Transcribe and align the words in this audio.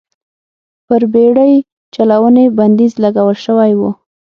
پر 0.87 1.01
بېړۍ 1.13 1.53
چلونې 1.95 2.45
بندیز 2.57 2.93
لګول 3.03 3.37
شوی 3.45 3.71
و. 3.79 3.81